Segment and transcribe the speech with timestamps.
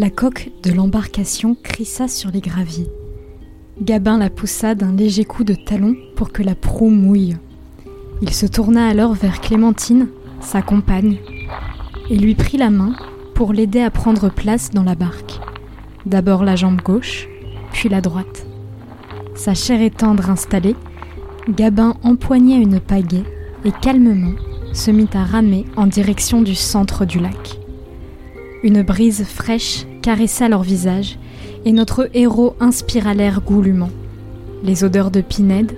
[0.00, 2.88] La coque de l'embarcation crissa sur les graviers.
[3.82, 7.36] Gabin la poussa d'un léger coup de talon pour que la proue mouille.
[8.22, 10.08] Il se tourna alors vers Clémentine,
[10.40, 11.18] sa compagne,
[12.08, 12.94] et lui prit la main
[13.34, 15.38] pour l'aider à prendre place dans la barque.
[16.06, 17.28] D'abord la jambe gauche,
[17.70, 18.46] puis la droite.
[19.34, 20.76] Sa chair et tendre installée,
[21.46, 23.24] Gabin empoigna une pagaie
[23.66, 24.32] et calmement
[24.72, 27.58] se mit à ramer en direction du centre du lac.
[28.62, 31.18] Une brise fraîche caressa leur visage
[31.64, 33.90] et notre héros inspira l'air goulûment.
[34.62, 35.72] Les odeurs de pinède,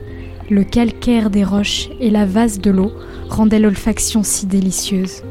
[0.51, 2.93] le calcaire des roches et la vase de l'eau
[3.29, 5.23] rendaient l'olfaction si délicieuse.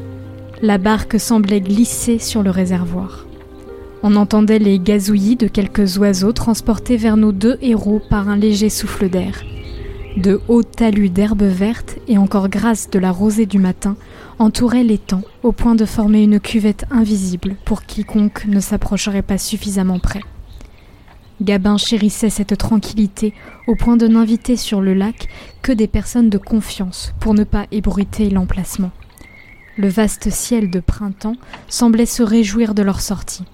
[0.62, 3.26] La barque semblait glisser sur le réservoir.
[4.02, 8.68] On entendait les gazouillis de quelques oiseaux transportés vers nos deux héros par un léger
[8.68, 9.42] souffle d'air.
[10.16, 13.96] De hauts talus d'herbes vertes et encore grasses de la rosée du matin
[14.38, 19.98] entouraient l'étang au point de former une cuvette invisible pour quiconque ne s'approcherait pas suffisamment
[19.98, 20.20] près.
[21.40, 23.32] Gabin chérissait cette tranquillité
[23.66, 25.28] au point de n'inviter sur le lac
[25.62, 28.90] que des personnes de confiance pour ne pas ébruiter l'emplacement.
[29.78, 31.36] Le vaste ciel de printemps
[31.68, 33.44] semblait se réjouir de leur sortie.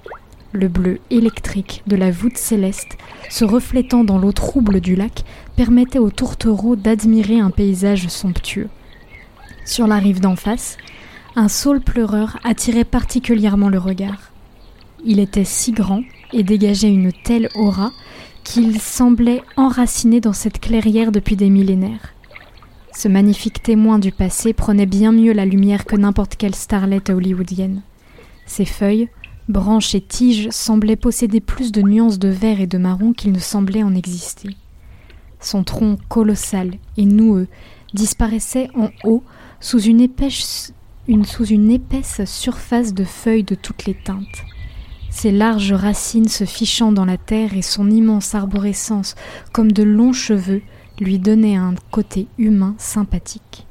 [0.52, 2.96] Le bleu électrique de la voûte céleste,
[3.30, 5.24] se reflétant dans l'eau trouble du lac,
[5.58, 8.68] permettait aux tourtereaux d'admirer un paysage somptueux.
[9.64, 10.76] Sur la rive d'en face,
[11.34, 14.30] un saule pleureur attirait particulièrement le regard.
[15.04, 17.90] Il était si grand et dégageait une telle aura
[18.44, 22.14] qu'il semblait enraciné dans cette clairière depuis des millénaires.
[22.94, 27.82] Ce magnifique témoin du passé prenait bien mieux la lumière que n'importe quelle starlette hollywoodienne.
[28.46, 29.08] Ses feuilles,
[29.48, 33.40] branches et tiges semblaient posséder plus de nuances de vert et de marron qu'il ne
[33.40, 34.50] semblait en exister.
[35.40, 37.46] Son tronc colossal et noueux
[37.94, 39.22] disparaissait en haut
[39.60, 40.72] sous une épaisse,
[42.26, 44.44] surface de feuilles de toutes les teintes.
[45.10, 49.14] Ses larges racines se fichant dans la terre et son immense arborescence
[49.52, 50.62] comme de longs cheveux
[51.00, 53.66] lui donnaient un côté humain sympathique.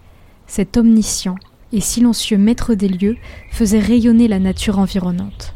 [0.48, 1.36] Cet omniscient
[1.74, 3.18] et silencieux maître des lieux
[3.52, 5.54] faisait rayonner la nature environnante.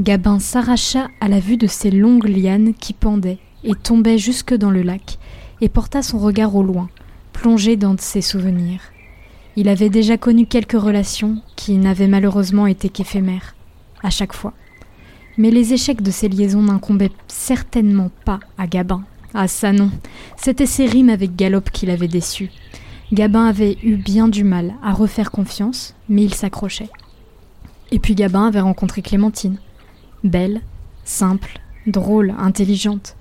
[0.00, 4.70] Gabin s'arracha à la vue de ces longues lianes qui pendaient et tombaient jusque dans
[4.70, 5.18] le lac,
[5.60, 6.88] et porta son regard au loin,
[7.32, 8.80] plongé dans ses souvenirs.
[9.56, 13.54] Il avait déjà connu quelques relations qui n'avaient malheureusement été qu'éphémères,
[14.02, 14.54] à chaque fois.
[15.38, 19.04] Mais les échecs de ces liaisons n'incombaient certainement pas à Gabin.
[19.34, 19.90] Ah ça non,
[20.36, 22.50] c'était ses rimes avec Galop qui l'avaient déçu.
[23.12, 26.90] Gabin avait eu bien du mal à refaire confiance, mais il s'accrochait.
[27.90, 29.58] Et puis Gabin avait rencontré Clémentine.
[30.24, 30.62] Belle,
[31.04, 33.16] simple, drôle, intelligente.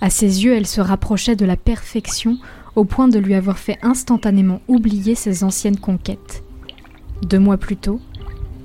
[0.00, 2.38] À ses yeux, elle se rapprochait de la perfection
[2.76, 6.44] au point de lui avoir fait instantanément oublier ses anciennes conquêtes.
[7.22, 8.00] Deux mois plus tôt,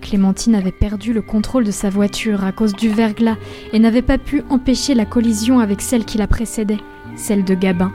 [0.01, 3.37] Clémentine avait perdu le contrôle de sa voiture à cause du verglas
[3.71, 6.77] et n'avait pas pu empêcher la collision avec celle qui la précédait,
[7.15, 7.91] celle de Gabin.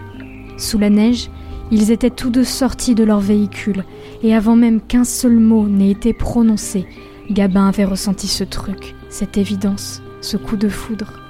[0.57, 1.31] Sous la neige,
[1.71, 3.85] ils étaient tous deux sortis de leur véhicule,
[4.23, 6.87] et avant même qu'un seul mot n'ait été prononcé,
[7.31, 11.28] Gabin avait ressenti ce truc, cette évidence, ce coup de foudre.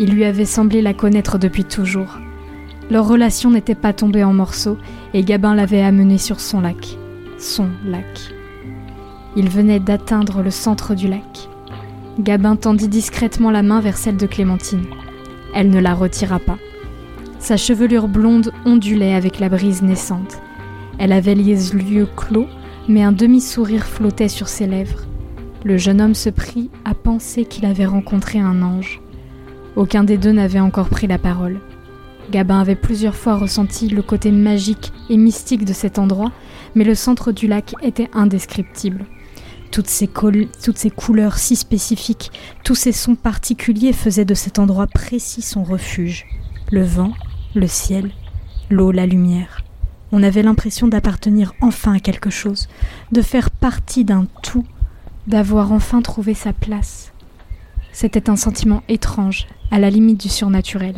[0.00, 2.18] Il lui avait semblé la connaître depuis toujours.
[2.90, 4.78] Leur relation n'était pas tombée en morceaux
[5.12, 6.96] et Gabin l'avait amenée sur son lac.
[7.38, 8.32] Son lac.
[9.36, 11.48] Il venait d'atteindre le centre du lac.
[12.18, 14.86] Gabin tendit discrètement la main vers celle de Clémentine.
[15.54, 16.58] Elle ne la retira pas.
[17.38, 20.40] Sa chevelure blonde ondulait avec la brise naissante.
[20.98, 22.48] Elle avait les yeux clos,
[22.88, 25.02] mais un demi-sourire flottait sur ses lèvres.
[25.64, 29.00] Le jeune homme se prit à penser qu'il avait rencontré un ange.
[29.78, 31.60] Aucun des deux n'avait encore pris la parole.
[32.32, 36.32] Gabin avait plusieurs fois ressenti le côté magique et mystique de cet endroit,
[36.74, 39.06] mais le centre du lac était indescriptible.
[39.70, 42.32] Toutes ces, couleurs si spécifiques,
[42.64, 46.26] tous ces sons particuliers faisaient de cet endroit précis son refuge.
[46.72, 47.12] Le vent,
[47.54, 48.10] le ciel,
[48.70, 49.62] l'eau, la lumière.
[50.10, 52.66] On avait l'impression d'appartenir enfin à quelque chose,
[53.12, 54.66] de faire partie d'un tout
[55.28, 57.12] d'avoir enfin trouvé sa place.
[57.92, 60.96] C'était un sentiment étrange, à la limite du surnaturel.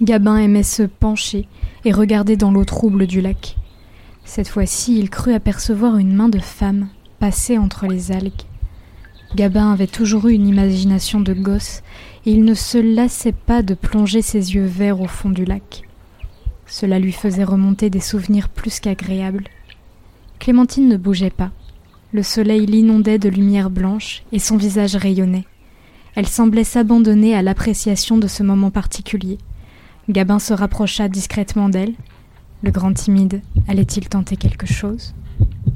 [0.00, 1.48] Gabin aimait se pencher
[1.84, 3.56] et regarder dans l'eau trouble du lac.
[4.24, 6.88] Cette fois-ci, il crut apercevoir une main de femme
[7.18, 8.42] passer entre les algues.
[9.34, 11.82] Gabin avait toujours eu une imagination de gosse
[12.24, 15.82] et il ne se lassait pas de plonger ses yeux verts au fond du lac.
[16.66, 19.44] Cela lui faisait remonter des souvenirs plus qu'agréables.
[20.38, 21.50] Clémentine ne bougeait pas.
[22.12, 25.44] Le soleil l'inondait de lumière blanche et son visage rayonnait.
[26.18, 29.38] Elle semblait s'abandonner à l'appréciation de ce moment particulier.
[30.08, 31.94] Gabin se rapprocha discrètement d'elle.
[32.64, 35.14] Le grand timide allait-il tenter quelque chose?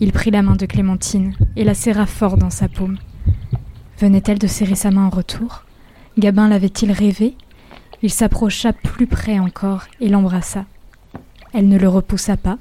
[0.01, 2.99] Il prit la main de Clémentine et la serra fort dans sa paume.
[4.01, 5.63] Venait-elle de serrer sa main en retour?
[6.19, 7.37] Gabin l'avait-il rêvé?
[8.03, 10.65] Il s'approcha plus près encore et l'embrassa.
[11.53, 12.59] Elle ne le repoussa pas,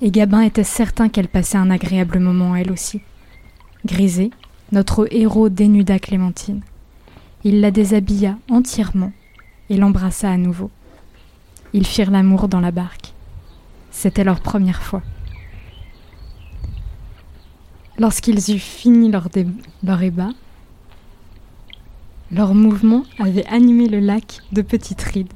[0.00, 3.00] et Gabin était certain qu'elle passait un agréable moment elle aussi.
[3.84, 4.30] Grisé,
[4.70, 6.62] notre héros dénuda Clémentine.
[7.48, 9.12] Il la déshabilla entièrement
[9.70, 10.68] et l'embrassa à nouveau.
[11.72, 13.12] Ils firent l'amour dans la barque.
[13.92, 15.00] C'était leur première fois.
[17.98, 19.28] Lorsqu'ils eurent fini leur,
[20.02, 20.30] ébat,
[22.32, 25.32] leur mouvement avait animé le lac de petites rides,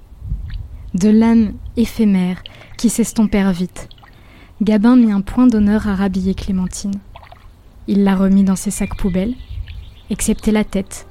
[0.95, 2.43] de lames éphémères
[2.77, 3.89] qui s'estompèrent vite.
[4.63, 6.99] Gabin mit un point d'honneur à rhabiller Clémentine.
[7.87, 9.37] Il la remit dans ses sacs poubelles,
[10.11, 11.07] excepté la tête,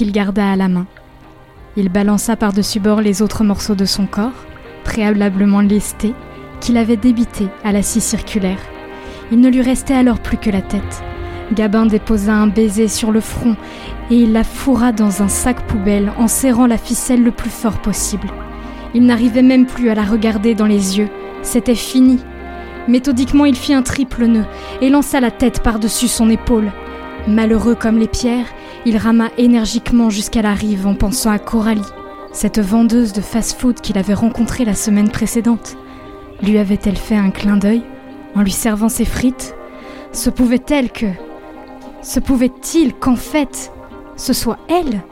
[0.00, 0.86] qu'il garda à la main.
[1.76, 4.46] Il balança par-dessus bord les autres morceaux de son corps,
[4.82, 6.14] préalablement lestés,
[6.62, 8.60] qu'il avait débités à la scie circulaire.
[9.30, 11.02] Il ne lui restait alors plus que la tête.
[11.52, 13.56] Gabin déposa un baiser sur le front
[14.10, 17.82] et il la fourra dans un sac poubelle en serrant la ficelle le plus fort
[17.82, 18.28] possible.
[18.94, 21.10] Il n'arrivait même plus à la regarder dans les yeux.
[21.42, 22.20] C'était fini.
[22.88, 24.46] Méthodiquement, il fit un triple nœud
[24.80, 26.72] et lança la tête par-dessus son épaule.
[27.28, 28.46] Malheureux comme les pierres,
[28.86, 31.82] il rama énergiquement jusqu'à la rive en pensant à Coralie,
[32.32, 35.76] cette vendeuse de fast-food qu'il avait rencontrée la semaine précédente.
[36.42, 37.82] Lui avait-elle fait un clin d'œil
[38.34, 39.54] en lui servant ses frites?
[40.12, 41.06] Se pouvait-elle que...
[42.02, 43.72] Se pouvait-il qu'en fait,
[44.16, 45.02] ce soit elle?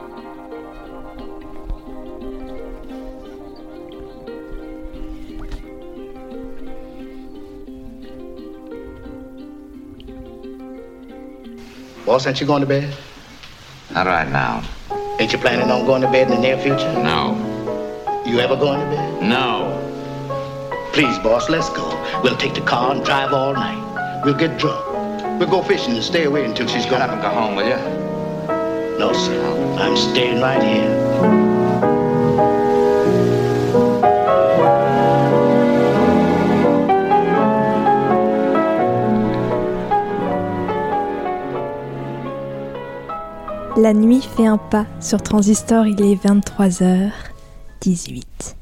[12.09, 12.91] Boss, aren't you going to bed?
[13.91, 14.67] Not right now.
[15.19, 16.91] Ain't you planning on going to bed in the near future?
[16.91, 17.35] No.
[18.25, 19.21] You ever going to bed?
[19.21, 19.77] No.
[20.91, 21.87] Please, boss, let's go.
[22.23, 24.23] We'll take the car and drive all night.
[24.25, 25.39] We'll get drunk.
[25.39, 27.03] We'll go fishing and stay away until she's gone.
[27.03, 27.77] up and go home, will you?
[28.97, 29.77] No, sir.
[29.77, 31.48] I'm staying right here.
[43.81, 48.58] La nuit fait un pas sur Transistor, il est 23h18.